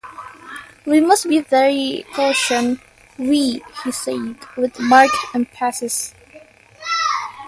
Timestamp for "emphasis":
5.35-6.15